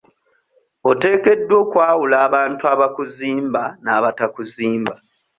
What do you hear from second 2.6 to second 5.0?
abakuzimba n'abatakuzimba.